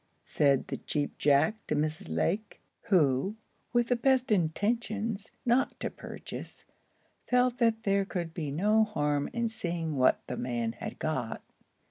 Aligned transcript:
said 0.25 0.67
the 0.69 0.77
Cheap 0.77 1.19
Jack 1.19 1.57
to 1.67 1.75
Mrs. 1.75 2.09
Lake, 2.09 2.59
who, 2.85 3.35
with 3.71 3.89
the 3.89 3.95
best 3.95 4.31
intentions 4.31 5.29
not 5.45 5.79
to 5.79 5.91
purchase, 5.91 6.65
felt 7.27 7.59
that 7.59 7.83
there 7.83 8.03
could 8.03 8.33
be 8.33 8.49
no 8.49 8.83
harm 8.83 9.29
in 9.31 9.47
seeing 9.47 9.95
what 9.97 10.25
the 10.25 10.37
man 10.37 10.71
had 10.71 10.97
got. 10.97 11.43